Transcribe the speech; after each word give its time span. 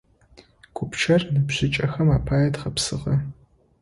Гупчэр 0.75 1.21
ныбжьыкӏэхэм 1.33 2.09
апае 2.17 2.49
дгъэпсыгъэ. 2.53 3.15